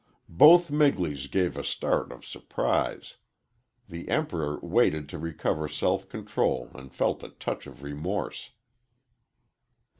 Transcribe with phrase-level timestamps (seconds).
[0.33, 3.17] Both Migleys gave a start of surprise.
[3.87, 8.49] The Emperor waited to recover self control and felt a touch of remorse.